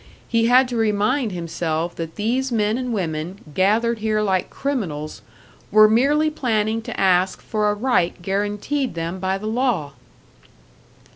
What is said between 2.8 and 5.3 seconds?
women, gathered here like criminals,